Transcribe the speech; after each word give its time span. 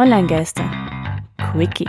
Online-Geister. 0.00 0.64
Quickie. 1.52 1.86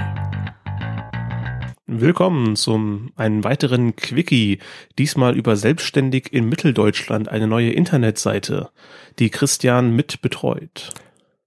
Willkommen 1.88 2.57
zum 2.57 3.11
einen 3.15 3.45
weiteren 3.45 3.95
Quickie, 3.95 4.60
diesmal 4.99 5.38
über 5.38 5.55
selbstständig 5.55 6.34
in 6.34 6.50
Mitteldeutschland, 6.50 7.29
eine 7.29 7.47
neue 7.47 7.71
Internetseite, 7.71 8.70
die 9.18 9.29
Christian 9.29 9.96
mit 9.96 10.21
betreut. 10.21 10.89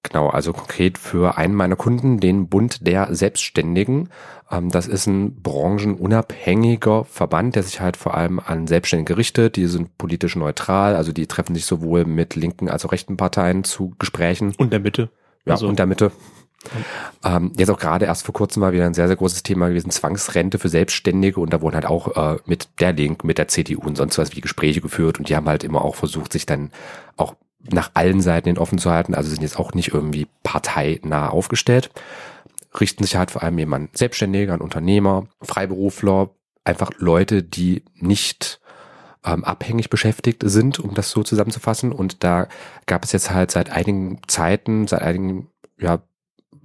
Genau, 0.04 0.30
also 0.30 0.54
konkret 0.54 0.96
für 0.96 1.36
einen 1.36 1.54
meiner 1.54 1.76
Kunden, 1.76 2.18
den 2.18 2.48
Bund 2.48 2.86
der 2.86 3.14
Selbstständigen. 3.14 4.08
Ähm, 4.50 4.70
das 4.70 4.86
ist 4.86 5.06
ein 5.06 5.42
branchenunabhängiger 5.42 7.04
Verband, 7.04 7.56
der 7.56 7.62
sich 7.62 7.80
halt 7.80 7.98
vor 7.98 8.14
allem 8.14 8.40
an 8.40 8.66
Selbstständige 8.66 9.18
richtet. 9.18 9.56
Die 9.56 9.66
sind 9.66 9.98
politisch 9.98 10.34
neutral, 10.34 10.96
also 10.96 11.12
die 11.12 11.26
treffen 11.26 11.54
sich 11.54 11.66
sowohl 11.66 12.06
mit 12.06 12.36
linken 12.36 12.70
als 12.70 12.86
auch 12.86 12.92
rechten 12.92 13.18
Parteien 13.18 13.64
zu 13.64 13.94
Gesprächen. 13.98 14.54
Und 14.56 14.72
der 14.72 14.80
Mitte. 14.80 15.10
Ja, 15.44 15.52
Also- 15.52 15.68
und 15.68 15.78
der 15.78 15.84
Mitte. 15.84 16.10
Ähm, 17.24 17.52
jetzt 17.56 17.70
auch 17.70 17.78
gerade 17.78 18.06
erst 18.06 18.24
vor 18.24 18.32
kurzem 18.32 18.60
mal 18.60 18.72
wieder 18.72 18.86
ein 18.86 18.94
sehr, 18.94 19.06
sehr 19.06 19.16
großes 19.16 19.42
Thema 19.42 19.68
gewesen, 19.68 19.90
Zwangsrente 19.90 20.58
für 20.58 20.68
Selbstständige. 20.68 21.40
Und 21.40 21.52
da 21.52 21.60
wurden 21.60 21.74
halt 21.74 21.86
auch 21.86 22.16
äh, 22.16 22.38
mit 22.46 22.68
der 22.80 22.92
Link, 22.92 23.24
mit 23.24 23.38
der 23.38 23.48
CDU 23.48 23.80
und 23.82 23.96
sonst 23.96 24.18
was 24.18 24.34
wie 24.34 24.40
Gespräche 24.40 24.80
geführt. 24.80 25.18
Und 25.18 25.28
die 25.28 25.36
haben 25.36 25.48
halt 25.48 25.64
immer 25.64 25.84
auch 25.84 25.94
versucht, 25.94 26.32
sich 26.32 26.46
dann 26.46 26.70
auch 27.16 27.34
nach 27.70 27.90
allen 27.94 28.20
Seiten 28.20 28.48
hin 28.48 28.58
offen 28.58 28.78
zu 28.78 28.90
halten, 28.90 29.14
also 29.14 29.30
sind 29.30 29.42
jetzt 29.42 29.58
auch 29.58 29.72
nicht 29.72 29.94
irgendwie 29.94 30.26
parteinah 30.42 31.30
aufgestellt, 31.30 31.90
richten 32.78 33.04
sich 33.04 33.16
halt 33.16 33.30
vor 33.30 33.42
allem 33.42 33.58
eben 33.58 33.72
an 33.74 33.88
Selbstständige, 33.92 34.52
an 34.52 34.60
Unternehmer, 34.60 35.26
Freiberufler, 35.40 36.30
einfach 36.64 36.90
Leute, 36.98 37.42
die 37.42 37.82
nicht 37.94 38.60
ähm, 39.24 39.44
abhängig 39.44 39.90
beschäftigt 39.90 40.42
sind, 40.44 40.78
um 40.78 40.94
das 40.94 41.10
so 41.10 41.22
zusammenzufassen. 41.22 41.92
Und 41.92 42.24
da 42.24 42.48
gab 42.86 43.04
es 43.04 43.12
jetzt 43.12 43.30
halt 43.30 43.50
seit 43.50 43.70
einigen 43.70 44.20
Zeiten, 44.26 44.86
seit 44.86 45.02
einigen 45.02 45.48
ja, 45.78 46.02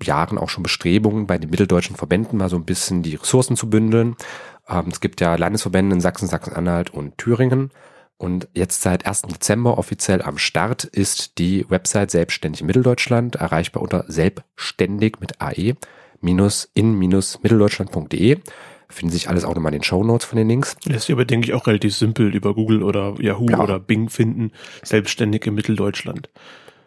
Jahren 0.04 0.38
auch 0.38 0.50
schon 0.50 0.64
Bestrebungen 0.64 1.28
bei 1.28 1.38
den 1.38 1.50
mitteldeutschen 1.50 1.96
Verbänden 1.96 2.38
mal 2.38 2.50
so 2.50 2.56
ein 2.56 2.66
bisschen 2.66 3.04
die 3.04 3.16
Ressourcen 3.16 3.56
zu 3.56 3.70
bündeln. 3.70 4.16
Ähm, 4.68 4.86
es 4.92 5.00
gibt 5.02 5.22
ja 5.22 5.36
Landesverbände 5.36 5.96
in 5.96 6.02
Sachsen, 6.02 6.28
Sachsen-Anhalt 6.28 6.90
und 6.92 7.18
Thüringen. 7.18 7.72
Und 8.18 8.50
jetzt 8.54 8.82
seit 8.82 9.06
1. 9.06 9.24
Dezember 9.24 9.78
offiziell 9.78 10.22
am 10.22 10.38
Start 10.38 10.84
ist 10.84 11.38
die 11.38 11.66
Website 11.70 12.12
Selbstständig 12.12 12.64
Mitteldeutschland, 12.64 13.36
erreichbar 13.38 13.82
unter 13.82 14.04
selbstständig 14.10 15.16
mit 15.22 15.42
AE 15.42 15.76
minus 16.22 16.70
in 16.74 17.00
minus 17.00 17.42
mitteldeutschland.de. 17.42 18.40
Finden 18.90 19.12
sich 19.14 19.30
alles 19.30 19.46
auch 19.46 19.54
nochmal 19.56 19.74
in 19.74 19.80
den 19.80 19.84
Shownotes 19.84 20.26
von 20.28 20.38
den 20.38 20.50
Links. 20.50 20.76
Lässt 20.86 21.06
sich 21.06 21.14
aber, 21.14 21.24
denke 21.24 21.48
ich, 21.48 21.54
auch 21.54 21.68
relativ 21.68 21.96
simpel 21.96 22.36
über 22.36 22.56
Google 22.56 22.82
oder 22.84 23.16
Yahoo 23.20 23.48
Ja. 23.50 23.60
oder 23.60 23.80
Bing 23.80 24.10
finden. 24.10 24.52
Selbstständig 24.84 25.46
in 25.46 25.54
Mitteldeutschland. 25.54 26.30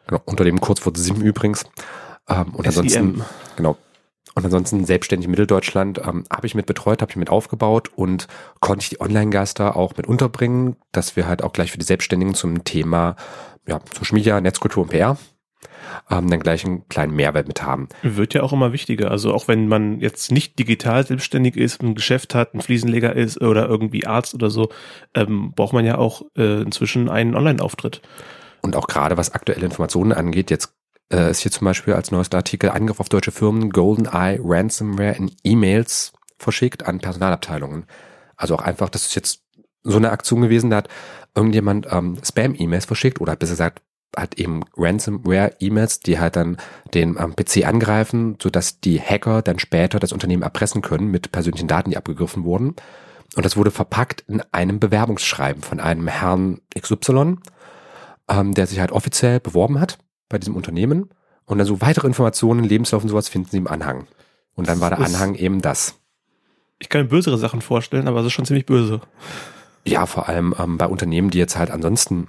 Genau, 0.09 0.21
unter 0.25 0.45
dem 0.45 0.61
Kurzwort 0.61 0.97
SIM 0.97 1.21
übrigens. 1.23 1.65
Ähm, 2.29 2.55
und 2.55 2.67
ansonsten, 2.67 3.15
SIM. 3.17 3.25
genau. 3.57 3.77
Und 4.35 4.45
ansonsten 4.45 4.85
selbstständig 4.87 5.29
Mitteldeutschland 5.29 5.99
ähm, 5.99 6.25
habe 6.31 6.47
ich 6.47 6.55
mit 6.55 6.67
betreut, 6.67 7.03
habe 7.03 7.11
ich 7.11 7.17
mit 7.17 7.29
aufgebaut 7.29 7.91
und 7.95 8.29
konnte 8.61 8.85
ich 8.85 8.89
die 8.89 9.01
Online-Geister 9.01 9.77
auch 9.77 9.97
mit 9.97 10.07
unterbringen, 10.07 10.77
dass 10.91 11.17
wir 11.17 11.27
halt 11.27 11.43
auch 11.43 11.53
gleich 11.53 11.71
für 11.71 11.79
die 11.79 11.85
Selbstständigen 11.85 12.35
zum 12.35 12.65
Thema 12.65 13.17
ja, 13.67 13.81
Social 13.95 14.15
Media, 14.15 14.41
Netzkultur 14.41 14.85
und 14.85 14.89
PR 14.91 15.19
ähm, 16.11 16.31
dann 16.31 16.41
gleich 16.41 16.65
einen 16.65 16.89
kleinen 16.89 17.15
Mehrwert 17.15 17.49
mit 17.49 17.63
haben. 17.63 17.89
Wird 18.03 18.35
ja 18.35 18.43
auch 18.43 18.53
immer 18.53 18.73
wichtiger. 18.73 19.11
Also 19.11 19.33
auch 19.35 19.49
wenn 19.49 19.69
man 19.69 20.01
jetzt 20.01 20.31
nicht 20.33 20.59
digital 20.59 21.07
selbstständig 21.07 21.57
ist, 21.57 21.83
ein 21.83 21.95
Geschäft 21.95 22.35
hat, 22.35 22.55
ein 22.55 22.61
Fliesenleger 22.61 23.15
ist 23.15 23.41
oder 23.41 23.69
irgendwie 23.69 24.07
Arzt 24.07 24.35
oder 24.35 24.51
so, 24.51 24.71
ähm, 25.15 25.53
braucht 25.55 25.73
man 25.73 25.85
ja 25.85 25.99
auch 25.99 26.23
äh, 26.37 26.63
inzwischen 26.63 27.09
einen 27.09 27.35
Online-Auftritt. 27.35 28.03
Und 28.63 28.77
auch 28.77 28.87
gerade 28.87 29.17
was 29.17 29.35
aktuelle 29.35 29.65
Informationen 29.65 30.13
angeht, 30.13 30.51
jetzt 30.51 30.75
äh, 31.13 31.31
ist 31.31 31.41
hier 31.41 31.53
zum 31.53 31.65
Beispiel 31.65 31.95
als 31.95 32.11
neuester 32.11 32.39
Artikel 32.39 32.71
Angriff 32.71 33.01
auf 33.01 33.09
deutsche 33.09 33.33
Firmen, 33.33 33.71
GoldenEye 33.71 34.41
Ransomware 34.43 35.17
in 35.17 35.31
E-Mails 35.45 36.13
verschickt 36.39 36.87
an 36.87 36.99
Personalabteilungen. 36.99 37.87
Also 38.37 38.55
auch 38.57 38.63
einfach, 38.63 38.89
das 38.89 39.07
ist 39.07 39.15
jetzt 39.15 39.43
so 39.85 39.97
eine 39.97 40.11
Aktion 40.11 40.43
gewesen, 40.43 40.71
da 40.71 40.79
hat 40.79 40.89
irgendjemand 41.35 41.87
ähm, 41.91 42.19
Spam-E-Mails 42.23 42.85
verschickt 42.85 43.21
oder 43.21 43.37
besser 43.37 43.53
gesagt 43.53 43.83
hat 44.17 44.35
eben 44.35 44.63
Ransomware-E-Mails, 44.77 46.01
die 46.01 46.19
halt 46.19 46.37
dann 46.37 46.59
den 46.93 47.17
ähm, 47.19 47.35
PC 47.35 47.67
angreifen, 47.67 48.37
sodass 48.43 48.81
die 48.81 49.01
Hacker 49.01 49.41
dann 49.41 49.59
später 49.59 49.99
das 49.99 50.13
Unternehmen 50.13 50.43
erpressen 50.43 50.83
können 50.83 51.11
mit 51.11 51.33
persönlichen 51.33 51.69
Daten, 51.69 51.91
die 51.91 51.97
abgegriffen 51.97 52.45
wurden. 52.45 52.77
Und 53.35 53.47
das 53.47 53.57
wurde 53.57 53.71
verpackt 53.71 54.25
in 54.29 54.43
einem 54.53 54.81
Bewerbungsschreiben 54.81 55.63
von 55.63 55.81
einem 55.81 56.09
Herrn 56.09 56.61
XY, 56.79 57.37
ähm, 58.29 58.53
der 58.53 58.67
sich 58.67 58.81
halt 58.81 58.93
offiziell 58.93 59.41
beworben 59.41 59.81
hat 59.81 59.99
bei 60.33 60.39
diesem 60.39 60.57
Unternehmen. 60.57 61.11
Und 61.45 61.59
dann 61.59 61.67
so 61.67 61.81
weitere 61.81 62.07
Informationen, 62.07 62.65
Lebenslauf 62.65 63.03
und 63.03 63.09
sowas 63.09 63.29
finden 63.29 63.49
Sie 63.51 63.59
im 63.59 63.67
Anhang. 63.69 64.07
Und 64.55 64.69
dann 64.69 64.81
war 64.81 64.91
der 64.91 64.99
Das 64.99 65.15
Anhang 65.15 65.35
eben 65.35 65.61
das. 65.63 65.99
Ich 66.79 66.89
kann 66.89 67.03
mir 67.03 67.09
bösere 67.09 67.39
Sachen 67.39 67.61
vorstellen, 67.61 68.09
aber 68.09 68.21
es 68.21 68.27
ist 68.27 68.33
schon 68.33 68.45
ziemlich 68.45 68.67
böse. 68.67 69.01
Ja, 69.85 70.07
vor 70.07 70.29
allem 70.29 70.55
ähm, 70.59 70.79
bei 70.79 70.87
Unternehmen, 70.87 71.31
die 71.31 71.39
jetzt 71.39 71.57
halt 71.57 71.71
ansonsten 71.71 72.29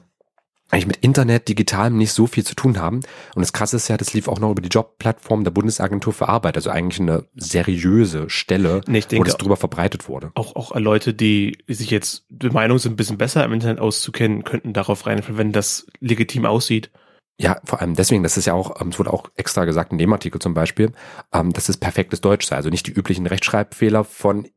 eigentlich 0.69 0.87
mit 0.87 0.97
Internet, 0.97 1.49
Digitalem 1.49 1.97
nicht 1.97 2.13
so 2.13 2.25
viel 2.25 2.43
zu 2.43 2.55
tun 2.55 2.79
haben. 2.79 3.01
Und 3.35 3.41
das 3.41 3.53
Krasse 3.53 3.75
ist 3.75 3.87
ja, 3.89 3.97
das 3.97 4.13
lief 4.13 4.27
auch 4.27 4.39
noch 4.39 4.49
über 4.49 4.61
die 4.61 4.69
Jobplattform 4.69 5.43
der 5.43 5.51
Bundesagentur 5.51 6.13
für 6.13 6.29
Arbeit, 6.29 6.55
also 6.55 6.71
eigentlich 6.71 6.99
eine 6.99 7.25
seriöse 7.35 8.27
Stelle, 8.29 8.81
Nee, 8.87 8.99
ich 8.99 9.05
wo 9.05 9.09
denke 9.09 9.29
das 9.29 9.37
drüber 9.37 9.55
verbreitet 9.57 10.07
wurde. 10.07 10.31
auch, 10.33 10.55
auch 10.55 10.75
Leute, 10.75 11.13
die 11.13 11.59
sich 11.67 11.91
jetzt 11.91 12.25
der 12.29 12.51
Meinung 12.51 12.79
sind, 12.79 12.93
ein 12.93 12.95
bisschen 12.95 13.19
besser 13.19 13.45
im 13.45 13.53
Internet 13.53 13.79
auszukennen, 13.79 14.43
könnten 14.43 14.73
darauf 14.73 15.05
reinfallen, 15.05 15.37
wenn 15.37 15.51
das 15.51 15.85
legitim 15.99 16.45
aussieht. 16.47 16.89
Ja, 17.37 17.59
vor 17.65 17.81
allem 17.81 17.95
deswegen, 17.95 18.23
das 18.23 18.37
ist 18.37 18.45
ja 18.45 18.53
auch, 18.53 18.79
ähm, 18.79 18.89
es 18.89 18.99
wurde 18.99 19.11
auch 19.11 19.29
extra 19.35 19.65
gesagt 19.65 19.91
in 19.91 19.97
dem 19.97 20.13
Artikel 20.13 20.39
zum 20.39 20.53
Beispiel, 20.53 20.91
ähm, 21.33 21.51
dass 21.51 21.67
es 21.67 21.77
perfektes 21.77 22.21
Deutsch 22.21 22.45
sei. 22.45 22.55
Also 22.55 22.69
nicht 22.69 22.87
die 22.87 22.91
üblichen 22.91 23.25
Rechtschreibfefehler 23.25 24.03
von 24.03 24.47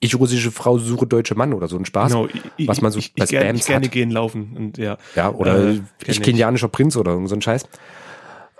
ich 0.00 0.18
russische 0.18 0.50
Frau 0.50 0.78
suche 0.78 1.06
deutsche 1.06 1.34
Mann 1.34 1.52
oder 1.52 1.68
so 1.68 1.76
ein 1.76 1.84
Spaß. 1.84 2.12
Genau, 2.12 2.26
ich, 2.56 2.66
was 2.66 2.80
man 2.80 2.90
so 2.90 2.98
ich, 2.98 3.14
bei 3.14 3.24
ich, 3.24 3.30
Spams 3.30 3.60
ich 3.60 3.66
gerne 3.66 3.86
hat. 3.86 3.92
gehen 3.92 4.10
laufen 4.10 4.56
und 4.56 4.78
ja. 4.78 4.96
Ja, 5.14 5.30
oder 5.30 5.68
Äh, 5.68 5.80
ich 6.06 6.22
kenianischer 6.22 6.68
Prinz 6.68 6.96
oder 6.96 7.26
so 7.26 7.34
ein 7.34 7.42
Scheiß. 7.42 7.64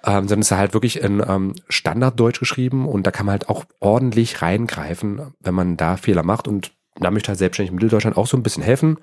Ähm, 0.02 0.28
sondern 0.28 0.40
es 0.40 0.50
ist 0.50 0.56
halt 0.56 0.72
wirklich 0.74 1.00
in 1.00 1.22
ähm, 1.26 1.54
Standarddeutsch 1.68 2.40
geschrieben 2.40 2.86
und 2.86 3.06
da 3.06 3.10
kann 3.10 3.26
man 3.26 3.32
halt 3.32 3.48
auch 3.48 3.64
ordentlich 3.80 4.40
reingreifen, 4.40 5.34
wenn 5.40 5.54
man 5.54 5.76
da 5.76 5.96
Fehler 5.98 6.22
macht 6.22 6.48
und 6.48 6.72
da 6.98 7.10
möchte 7.10 7.28
halt 7.28 7.38
selbstständig 7.38 7.72
Mitteldeutschland 7.72 8.16
auch 8.16 8.26
so 8.26 8.36
ein 8.36 8.42
bisschen 8.42 8.62
helfen. 8.62 8.98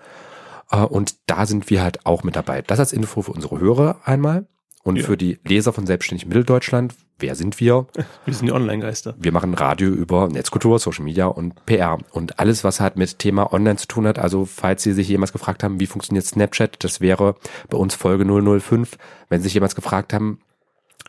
Äh, 0.71 0.77
und 0.81 1.15
da 1.27 1.45
sind 1.45 1.69
wir 1.69 1.81
halt 1.81 2.05
auch 2.05 2.23
mit 2.23 2.35
dabei. 2.35 2.61
Das 2.61 2.79
als 2.79 2.93
Info 2.93 3.21
für 3.21 3.31
unsere 3.31 3.59
Hörer 3.59 4.01
einmal 4.05 4.47
und 4.83 4.97
Ja. 4.97 5.03
für 5.05 5.17
die 5.17 5.39
Leser 5.45 5.73
von 5.73 5.85
Selbstständig 5.85 6.27
Mitteldeutschland. 6.27 6.93
Wer 7.19 7.33
sind 7.33 7.59
wir? 7.59 7.87
Wir 8.25 8.33
sind 8.33 8.45
die 8.45 8.51
Online-Geister. 8.51 9.15
Wir 9.17 9.31
machen 9.31 9.55
Radio 9.55 9.89
über 9.89 10.27
Netzkultur, 10.27 10.77
Social 10.77 11.03
Media 11.03 11.25
und 11.25 11.65
PR 11.65 11.97
und 12.11 12.37
alles, 12.39 12.63
was 12.63 12.79
halt 12.79 12.95
mit 12.95 13.17
Thema 13.17 13.51
Online 13.53 13.77
zu 13.77 13.87
tun 13.87 14.05
hat. 14.05 14.19
Also 14.19 14.45
falls 14.45 14.83
Sie 14.83 14.93
sich 14.93 15.07
jemals 15.09 15.33
gefragt 15.33 15.63
haben, 15.63 15.79
wie 15.79 15.87
funktioniert 15.87 16.25
Snapchat, 16.25 16.83
das 16.83 17.01
wäre 17.01 17.35
bei 17.69 17.77
uns 17.77 17.95
Folge 17.95 18.23
005. 18.23 18.97
Wenn 19.29 19.39
Sie 19.41 19.45
sich 19.45 19.55
jemals 19.55 19.73
gefragt 19.73 20.13
haben, 20.13 20.41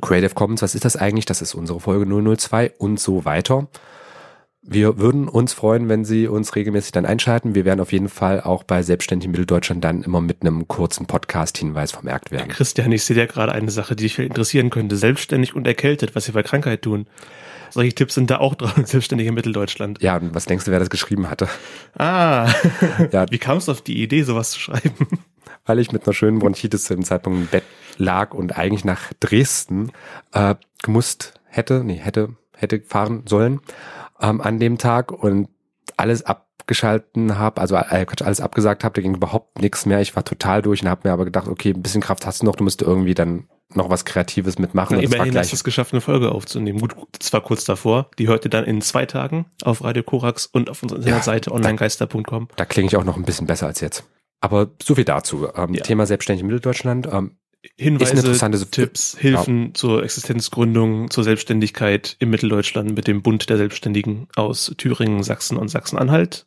Creative 0.01 0.33
Commons, 0.35 0.63
was 0.63 0.75
ist 0.75 0.85
das 0.87 0.97
eigentlich? 0.97 1.27
Das 1.27 1.43
ist 1.43 1.55
unsere 1.55 1.79
Folge 1.81 2.07
002 2.07 2.73
und 2.79 2.99
so 2.99 3.25
weiter. 3.27 3.67
Wir 4.63 4.99
würden 4.99 5.29
uns 5.29 5.53
freuen, 5.53 5.89
wenn 5.89 6.05
Sie 6.05 6.27
uns 6.27 6.57
regelmäßig 6.57 6.91
dann 6.93 7.07
einschalten. 7.07 7.55
Wir 7.55 7.65
werden 7.65 7.81
auf 7.81 7.93
jeden 7.93 8.09
Fall 8.09 8.41
auch 8.41 8.65
bei 8.65 8.83
Selbstständig 8.83 9.27
in 9.27 9.31
Mitteldeutschland 9.31 9.85
dann 9.85 10.03
immer 10.03 10.21
mit 10.21 10.43
einem 10.43 10.67
kurzen 10.67 11.07
Podcast-Hinweis 11.07 11.93
vermerkt 11.93 12.33
werden. 12.33 12.49
Christian, 12.49 12.91
ich 12.91 13.05
sehe 13.05 13.17
ja 13.17 13.27
gerade 13.27 13.53
eine 13.53 13.71
Sache, 13.71 13.95
die 13.95 14.03
dich 14.05 14.15
vielleicht 14.15 14.31
interessieren 14.31 14.71
könnte. 14.71 14.97
Selbstständig 14.97 15.55
und 15.55 15.67
erkältet, 15.67 16.17
was 16.17 16.25
sie 16.25 16.33
bei 16.33 16.43
Krankheit 16.43 16.83
tun. 16.83 17.07
Solche 17.71 17.95
Tipps 17.95 18.15
sind 18.15 18.31
da 18.31 18.39
auch 18.39 18.57
dran, 18.57 18.85
selbstständig 18.85 19.29
in 19.29 19.35
Mitteldeutschland. 19.35 20.03
Ja, 20.03 20.17
und 20.17 20.35
was 20.35 20.47
denkst 20.47 20.65
du, 20.65 20.73
wer 20.73 20.81
das 20.81 20.91
geschrieben 20.91 21.31
hatte? 21.31 21.49
Ah, 21.97 22.51
Ja. 23.13 23.31
wie 23.31 23.39
kamst 23.39 23.69
du 23.69 23.73
auf 23.73 23.81
die 23.83 24.03
Idee, 24.03 24.23
sowas 24.25 24.51
zu 24.51 24.61
schreiben? 24.61 25.07
weil 25.67 25.79
ich 25.79 25.93
mit 25.93 26.05
einer 26.05 26.15
schönen 26.15 26.41
Bronchitis 26.41 26.85
zu 26.85 26.95
dem 26.95 27.05
Zeitpunkt 27.05 27.39
im 27.39 27.47
Bett 27.47 27.65
lag 27.97 28.35
und 28.35 28.57
eigentlich 28.59 28.85
nach 28.85 29.13
Dresden 29.21 29.93
äh, 30.33 30.57
gemusst 30.83 31.35
hätte, 31.47 31.85
nee, 31.85 31.97
hätte, 31.97 32.31
hätte 32.57 32.81
fahren 32.81 33.23
sollen 33.27 33.61
ähm, 34.21 34.41
an 34.41 34.59
dem 34.59 34.79
Tag 34.79 35.13
und 35.13 35.49
alles 35.97 36.25
abgeschalten 36.25 37.39
habe, 37.39 37.61
also 37.61 37.77
äh, 37.77 38.07
alles 38.23 38.41
abgesagt 38.41 38.85
habe, 38.85 38.95
da 38.95 39.03
ging 39.03 39.15
überhaupt 39.15 39.61
nichts 39.61 39.87
mehr. 39.87 40.01
Ich 40.01 40.15
war 40.17 40.25
total 40.25 40.63
durch 40.63 40.83
und 40.83 40.89
habe 40.89 41.09
mir 41.09 41.13
aber 41.13 41.25
gedacht, 41.25 41.49
okay, 41.49 41.71
ein 41.71 41.83
bisschen 41.83 42.01
Kraft 42.03 42.27
hast 42.27 42.43
du 42.43 42.47
noch, 42.47 42.57
du 42.57 42.65
musst 42.65 42.83
irgendwie 42.83 43.15
dann 43.15 43.49
noch 43.75 43.91
was 43.91 44.05
Kreatives 44.05 44.59
mitmachen. 44.59 44.97
Na, 44.97 44.99
und 45.05 45.13
immerhin 45.13 45.37
hast 45.37 45.53
du 45.53 45.57
es 45.57 45.65
geschafft, 45.65 45.93
eine 45.93 46.01
Folge 46.01 46.33
aufzunehmen. 46.33 46.79
Gut, 46.81 46.95
das 47.19 47.33
war 47.33 47.43
kurz 47.43 47.65
davor. 47.65 48.11
Die 48.19 48.27
hört 48.29 48.45
ihr 48.45 48.51
dann 48.51 48.65
in 48.65 48.81
zwei 48.81 49.07
Tagen 49.07 49.47
auf 49.63 49.85
Radio 49.85 50.03
Korax 50.03 50.47
und 50.47 50.71
auf 50.71 50.83
unserer 50.83 50.99
Internetseite 51.01 51.53
onlinegeister.com. 51.53 52.49
da 52.57 52.65
klinge 52.65 52.89
ich 52.89 52.97
auch 52.97 53.05
noch 53.05 53.17
ein 53.17 53.25
bisschen 53.25 53.47
besser 53.47 53.67
als 53.67 53.81
jetzt. 53.81 54.05
Aber 54.41 54.71
so 54.83 54.95
viel 54.95 55.05
dazu. 55.05 55.49
Ähm, 55.55 55.75
Ja. 55.75 55.83
Thema 55.83 56.07
Selbstständig 56.07 56.43
in 56.43 56.47
Mitteldeutschland. 56.47 57.09
Ähm, 57.13 57.38
Hinweise, 57.77 58.71
Tipps, 58.71 59.17
Hilfen 59.19 59.75
zur 59.75 60.05
Existenzgründung, 60.05 61.11
zur 61.11 61.25
Selbstständigkeit 61.25 62.17
im 62.21 62.31
Mitteldeutschland 62.31 62.95
mit 62.95 63.09
dem 63.09 63.23
Bund 63.23 63.51
der 63.51 63.57
Selbstständigen 63.57 64.29
aus 64.37 64.73
Thüringen, 64.79 65.23
Sachsen 65.25 65.57
und 65.57 65.69
Sachsen-Anhalt. 65.69 66.47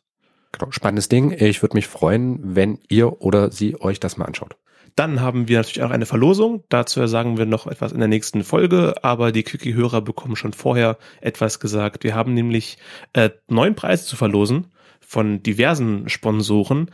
genau, 0.52 0.70
spannendes 0.72 1.08
Ding. 1.08 1.32
Ich 1.32 1.62
würde 1.62 1.76
mich 1.76 1.86
freuen, 1.86 2.40
wenn 2.42 2.78
ihr 2.88 3.20
oder 3.20 3.52
sie 3.52 3.78
euch 3.80 4.00
das 4.00 4.16
mal 4.16 4.24
anschaut. 4.24 4.56
Dann 4.96 5.20
haben 5.20 5.48
wir 5.48 5.58
natürlich 5.58 5.82
auch 5.82 5.90
eine 5.90 6.06
Verlosung. 6.06 6.64
Dazu 6.68 7.06
sagen 7.06 7.38
wir 7.38 7.46
noch 7.46 7.66
etwas 7.66 7.92
in 7.92 7.98
der 7.98 8.08
nächsten 8.08 8.44
Folge, 8.44 8.94
aber 9.02 9.32
die 9.32 9.42
Quickie-Hörer 9.42 10.02
bekommen 10.02 10.36
schon 10.36 10.52
vorher 10.52 10.98
etwas 11.20 11.60
gesagt. 11.60 12.04
Wir 12.04 12.14
haben 12.14 12.34
nämlich 12.34 12.78
äh, 13.12 13.30
neun 13.48 13.74
Preise 13.74 14.04
zu 14.04 14.16
verlosen 14.16 14.71
von 15.12 15.42
diversen 15.42 16.08
Sponsoren. 16.08 16.90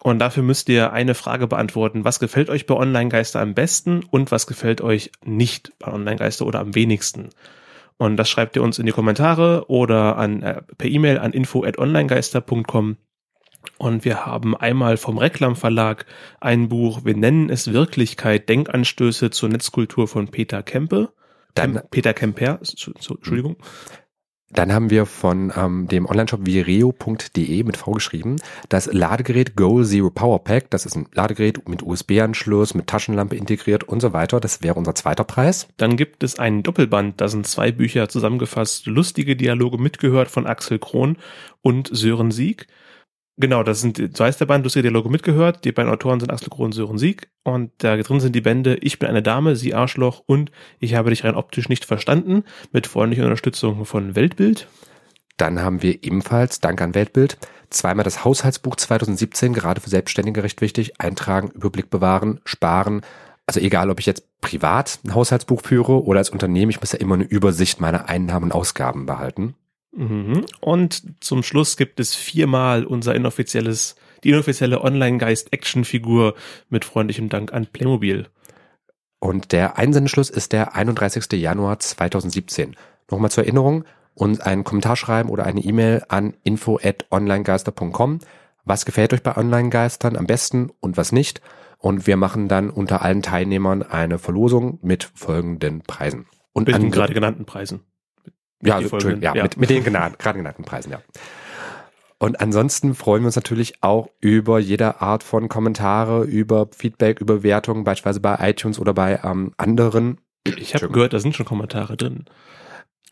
Und 0.00 0.20
dafür 0.20 0.44
müsst 0.44 0.68
ihr 0.68 0.92
eine 0.92 1.14
Frage 1.14 1.48
beantworten. 1.48 2.04
Was 2.04 2.20
gefällt 2.20 2.48
euch 2.48 2.66
bei 2.66 2.76
Online-Geister 2.76 3.40
am 3.40 3.54
besten 3.54 4.04
und 4.04 4.30
was 4.30 4.46
gefällt 4.46 4.80
euch 4.80 5.10
nicht 5.24 5.72
bei 5.80 5.92
Online-Geister 5.92 6.46
oder 6.46 6.60
am 6.60 6.76
wenigsten? 6.76 7.30
Und 7.96 8.16
das 8.16 8.30
schreibt 8.30 8.54
ihr 8.54 8.62
uns 8.62 8.78
in 8.78 8.86
die 8.86 8.92
Kommentare 8.92 9.68
oder 9.68 10.16
an, 10.16 10.42
äh, 10.42 10.62
per 10.78 10.88
E-Mail 10.88 11.18
an 11.18 11.32
info.onlinegeister.com. 11.32 12.98
Und 13.78 14.04
wir 14.04 14.24
haben 14.24 14.56
einmal 14.56 14.96
vom 14.96 15.18
Reklam 15.18 15.56
Verlag 15.56 16.06
ein 16.40 16.68
Buch, 16.68 17.04
wir 17.04 17.16
nennen 17.16 17.50
es 17.50 17.72
Wirklichkeit, 17.72 18.48
Denkanstöße 18.48 19.30
zur 19.30 19.48
Netzkultur 19.48 20.06
von 20.06 20.28
Peter 20.28 20.62
Kempe. 20.62 21.08
Dann, 21.54 21.80
Peter 21.90 22.14
Kemper, 22.14 22.60
Entschuldigung. 22.60 23.56
Dann 24.50 24.72
haben 24.72 24.90
wir 24.90 25.06
von 25.06 25.52
ähm, 25.56 25.88
dem 25.88 26.06
Onlineshop 26.06 26.46
vireo.de 26.46 27.64
mit 27.64 27.76
V 27.76 27.92
geschrieben 27.92 28.36
das 28.68 28.86
Ladegerät 28.92 29.56
Go 29.56 29.82
Zero 29.82 30.10
Power 30.10 30.44
Pack. 30.44 30.70
Das 30.70 30.86
ist 30.86 30.94
ein 30.94 31.08
Ladegerät 31.12 31.68
mit 31.68 31.82
USB-Anschluss, 31.82 32.74
mit 32.74 32.86
Taschenlampe 32.86 33.34
integriert 33.34 33.84
und 33.84 34.00
so 34.00 34.12
weiter. 34.12 34.38
Das 34.38 34.62
wäre 34.62 34.74
unser 34.74 34.94
zweiter 34.94 35.24
Preis. 35.24 35.66
Dann 35.76 35.96
gibt 35.96 36.22
es 36.22 36.38
einen 36.38 36.62
Doppelband. 36.62 37.20
Da 37.20 37.28
sind 37.28 37.46
zwei 37.46 37.72
Bücher 37.72 38.08
zusammengefasst. 38.08 38.86
Lustige 38.86 39.34
Dialoge 39.34 39.78
mitgehört 39.78 40.30
von 40.30 40.46
Axel 40.46 40.78
Krohn 40.78 41.16
und 41.62 41.88
Sören 41.92 42.30
Sieg. 42.30 42.68
Genau, 43.38 43.62
das 43.62 43.82
sind, 43.82 44.16
so 44.16 44.24
heißt 44.24 44.40
der 44.40 44.46
Band, 44.46 44.64
du 44.64 44.68
hast 44.68 44.74
Dialoge 44.76 45.10
mitgehört. 45.10 45.64
Die 45.64 45.72
beiden 45.72 45.92
Autoren 45.92 46.20
sind 46.20 46.32
Axel 46.32 46.48
Krohn 46.48 46.66
und 46.66 46.72
Sören 46.72 46.96
Sieg. 46.96 47.28
Und 47.42 47.70
da 47.78 47.96
drin 47.96 48.20
sind 48.20 48.34
die 48.34 48.40
Bände 48.40 48.76
Ich 48.76 48.98
bin 48.98 49.10
eine 49.10 49.22
Dame, 49.22 49.56
Sie 49.56 49.74
Arschloch 49.74 50.22
und 50.24 50.50
Ich 50.80 50.94
habe 50.94 51.10
dich 51.10 51.24
rein 51.24 51.34
optisch 51.34 51.68
nicht 51.68 51.84
verstanden 51.84 52.44
mit 52.72 52.86
freundlicher 52.86 53.24
Unterstützung 53.24 53.84
von 53.84 54.14
Weltbild. 54.16 54.68
Dann 55.36 55.60
haben 55.60 55.82
wir 55.82 56.02
ebenfalls, 56.02 56.60
Dank 56.60 56.80
an 56.80 56.94
Weltbild, 56.94 57.36
zweimal 57.68 58.04
das 58.04 58.24
Haushaltsbuch 58.24 58.76
2017, 58.76 59.52
gerade 59.52 59.82
für 59.82 59.90
Selbstständige 59.90 60.42
recht 60.42 60.62
wichtig. 60.62 60.98
Eintragen, 60.98 61.50
Überblick 61.50 61.90
bewahren, 61.90 62.40
sparen. 62.46 63.02
Also 63.44 63.60
egal, 63.60 63.90
ob 63.90 64.00
ich 64.00 64.06
jetzt 64.06 64.24
privat 64.40 64.98
ein 65.04 65.14
Haushaltsbuch 65.14 65.60
führe 65.60 66.02
oder 66.04 66.20
als 66.20 66.30
Unternehmen, 66.30 66.70
ich 66.70 66.80
muss 66.80 66.92
ja 66.92 66.98
immer 67.00 67.16
eine 67.16 67.24
Übersicht 67.24 67.82
meiner 67.82 68.08
Einnahmen 68.08 68.44
und 68.46 68.52
Ausgaben 68.52 69.04
behalten. 69.04 69.54
Mhm. 69.96 70.44
Und 70.60 71.02
zum 71.24 71.42
Schluss 71.42 71.76
gibt 71.76 71.98
es 72.00 72.14
viermal 72.14 72.84
unser 72.84 73.14
inoffizielles, 73.14 73.96
die 74.22 74.30
inoffizielle 74.30 74.82
Online-Geist-Action-Figur 74.82 76.34
mit 76.68 76.84
freundlichem 76.84 77.28
Dank 77.28 77.52
an 77.52 77.66
Playmobil. 77.66 78.28
Und 79.18 79.52
der 79.52 79.78
Einsendeschluss 79.78 80.30
ist 80.30 80.52
der 80.52 80.74
31. 80.74 81.32
Januar 81.32 81.78
2017. 81.78 82.76
Nochmal 83.10 83.30
zur 83.30 83.44
Erinnerung, 83.44 83.84
uns 84.14 84.40
einen 84.40 84.64
Kommentar 84.64 84.96
schreiben 84.96 85.30
oder 85.30 85.44
eine 85.44 85.60
E-Mail 85.60 86.04
an 86.08 86.34
info@onlinegeister.com. 86.44 88.20
Was 88.64 88.84
gefällt 88.84 89.14
euch 89.14 89.22
bei 89.22 89.36
Online-Geistern 89.36 90.16
am 90.16 90.26
besten 90.26 90.70
und 90.80 90.96
was 90.96 91.12
nicht? 91.12 91.40
Und 91.78 92.06
wir 92.06 92.16
machen 92.16 92.48
dann 92.48 92.68
unter 92.68 93.02
allen 93.02 93.22
Teilnehmern 93.22 93.82
eine 93.82 94.18
Verlosung 94.18 94.78
mit 94.82 95.10
folgenden 95.14 95.82
Preisen. 95.82 96.26
Und 96.52 96.66
mit 96.66 96.76
den 96.76 96.90
gerade 96.90 97.14
genannten 97.14 97.44
Preisen. 97.44 97.80
Ja, 98.62 98.76
also, 98.76 98.98
ja, 98.98 99.34
ja. 99.34 99.42
Mit, 99.42 99.56
mit 99.56 99.70
den 99.70 99.84
genannten, 99.84 100.18
gerade 100.18 100.38
genannten 100.38 100.64
Preisen, 100.64 100.92
ja. 100.92 101.00
Und 102.18 102.40
ansonsten 102.40 102.94
freuen 102.94 103.22
wir 103.22 103.26
uns 103.26 103.36
natürlich 103.36 103.82
auch 103.82 104.08
über 104.20 104.58
jede 104.58 105.02
Art 105.02 105.22
von 105.22 105.48
Kommentare, 105.48 106.24
über 106.24 106.68
Feedback, 106.74 107.20
über 107.20 107.42
Wertungen, 107.42 107.84
beispielsweise 107.84 108.20
bei 108.20 108.50
iTunes 108.50 108.78
oder 108.78 108.94
bei 108.94 109.20
ähm, 109.22 109.52
anderen. 109.58 110.18
Ich 110.44 110.74
habe 110.74 110.88
gehört, 110.88 111.12
da 111.12 111.18
sind 111.18 111.34
schon 111.34 111.44
Kommentare 111.44 111.96
drin. 111.96 112.24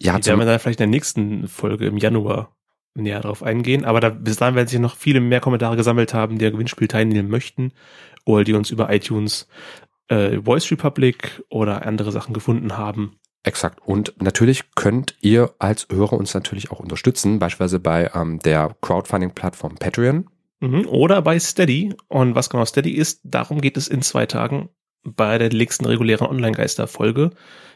Ja, 0.01 0.19
Die 0.19 0.27
werden 0.27 0.39
wir 0.39 0.47
dann 0.47 0.59
vielleicht 0.59 0.81
in 0.81 0.91
der 0.91 0.97
nächsten 0.97 1.49
Folge 1.49 1.87
im 1.87 1.99
Januar 1.99 2.57
näher 2.95 3.21
drauf 3.21 3.43
eingehen. 3.43 3.85
Aber 3.85 4.01
da, 4.01 4.09
bis 4.09 4.37
dahin 4.37 4.55
werden 4.55 4.69
sich 4.69 4.79
noch 4.79 4.97
viele 4.97 5.21
mehr 5.21 5.41
Kommentare 5.41 5.77
gesammelt 5.77 6.15
haben, 6.15 6.39
die 6.39 6.47
am 6.47 6.53
Gewinnspiel 6.53 6.89
teilnehmen 6.89 7.29
möchten 7.29 7.73
oder 8.25 8.45
die 8.45 8.55
uns 8.55 8.71
über 8.71 8.93
iTunes, 8.93 9.49
äh, 10.09 10.41
Voice 10.41 10.71
Republic 10.71 11.43
oder 11.49 11.87
andere 11.87 12.13
Sachen 12.13 12.33
gefunden 12.33 12.79
haben. 12.79 13.19
Exakt. 13.45 13.81
Und 13.87 14.15
natürlich 14.21 14.75
könnt 14.75 15.17
ihr 15.21 15.55
als 15.59 15.87
Hörer 15.91 16.15
uns 16.15 16.35
natürlich 16.35 16.71
auch 16.71 16.81
unterstützen, 16.81 17.39
beispielsweise 17.39 17.79
bei 17.79 18.11
ähm, 18.15 18.39
der 18.41 18.75
Crowdfunding-Plattform 18.81 19.77
Patreon. 19.77 20.29
Mhm. 20.61 20.87
Oder 20.89 21.21
bei 21.23 21.39
Steady. 21.39 21.95
Und 22.09 22.35
was 22.35 22.49
genau 22.49 22.65
Steady 22.65 22.93
ist, 22.93 23.21
darum 23.23 23.61
geht 23.61 23.77
es 23.77 23.87
in 23.87 24.03
zwei 24.03 24.25
Tagen 24.27 24.71
bei 25.05 25.37
der 25.37 25.53
nächsten 25.53 25.85
regulären 25.85 26.27
Online-Geister-Folge. 26.27 27.31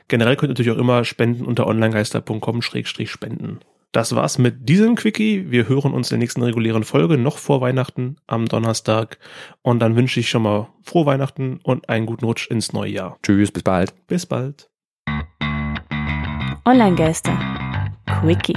Generell 0.09 0.37
könnt 0.37 0.49
ihr 0.49 0.55
natürlich 0.55 0.73
auch 0.73 0.81
immer 0.81 1.05
spenden 1.05 1.45
unter 1.45 1.67
onlinegeister.com-spenden. 1.67 3.61
Das 3.93 4.15
war's 4.15 4.39
mit 4.39 4.69
diesem 4.69 4.97
Quickie. 4.97 5.51
Wir 5.51 5.69
hören 5.69 5.93
uns 5.93 6.11
in 6.11 6.17
der 6.17 6.19
nächsten 6.21 6.43
regulären 6.43 6.85
Folge 6.85 7.19
noch 7.19 7.37
vor 7.37 7.61
Weihnachten 7.61 8.17
am 8.27 8.47
Donnerstag. 8.47 9.19
Und 9.61 9.81
dann 9.81 9.97
wünsche 9.97 10.21
ich 10.21 10.31
schon 10.31 10.43
mal 10.43 10.69
frohe 10.83 11.05
Weihnachten 11.05 11.61
und 11.63 11.89
einen 11.91 12.07
guten 12.07 12.25
Rutsch 12.25 12.51
ins 12.51 12.73
neue 12.73 12.93
Jahr. 12.93 13.19
Tschüss, 13.23 13.51
bis 13.51 13.63
bald. 13.63 13.95
Bis 14.07 14.25
bald. 14.25 14.71
Online-Geister. 16.69 17.33
Quickie. 18.21 18.53